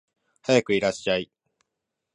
[0.41, 1.31] はやくいらっしゃい